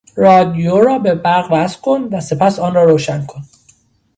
[0.15, 3.41] رادیو را به برق وصل کن و سپس آن را روشن کن.